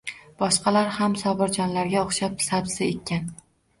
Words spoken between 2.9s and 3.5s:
ekkan.